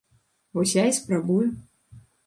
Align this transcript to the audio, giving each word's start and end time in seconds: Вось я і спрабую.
Вось 0.55 0.73
я 0.79 0.87
і 0.93 0.97
спрабую. 1.01 1.41